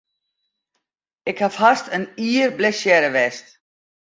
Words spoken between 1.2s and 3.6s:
Ik haw hast in jier blessearre west.